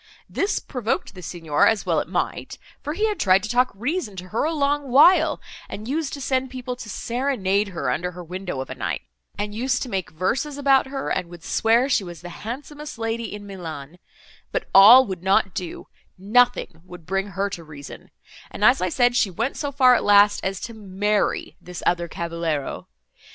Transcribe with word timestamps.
This 0.27 0.57
provoked 0.57 1.13
the 1.13 1.21
Signor, 1.21 1.67
as 1.67 1.85
well 1.85 1.99
it 1.99 2.07
might, 2.07 2.57
for 2.81 2.93
he 2.93 3.05
had 3.07 3.19
tried 3.19 3.43
to 3.43 3.49
talk 3.49 3.69
reason 3.75 4.15
to 4.15 4.29
her 4.29 4.45
a 4.45 4.51
long 4.51 4.89
while, 4.89 5.39
and 5.69 5.87
used 5.87 6.11
to 6.13 6.21
send 6.21 6.49
people 6.49 6.75
to 6.75 6.89
serenade 6.89 7.67
her, 7.67 7.91
under 7.91 8.13
her 8.13 8.23
windows, 8.23 8.63
of 8.63 8.71
a 8.71 8.73
night; 8.73 9.03
and 9.37 9.53
used 9.53 9.83
to 9.83 9.89
make 9.89 10.09
verses 10.09 10.57
about 10.57 10.87
her, 10.87 11.09
and 11.09 11.29
would 11.29 11.43
swear 11.43 11.87
she 11.87 12.03
was 12.03 12.21
the 12.21 12.29
handsomest 12.41 12.97
lady 12.97 13.31
in 13.31 13.45
Milan—But 13.45 14.67
all 14.73 15.05
would 15.05 15.21
not 15.21 15.53
do—nothing 15.53 16.81
would 16.83 17.05
bring 17.05 17.27
her 17.27 17.47
to 17.51 17.63
reason; 17.63 18.09
and, 18.49 18.65
as 18.65 18.81
I 18.81 18.89
said, 18.89 19.15
she 19.15 19.29
went 19.29 19.55
so 19.55 19.71
far 19.71 19.93
at 19.93 20.03
last, 20.03 20.39
as 20.43 20.59
to 20.61 20.73
marry 20.73 21.57
this 21.61 21.83
other 21.85 22.07
cavaliero. 22.07 22.87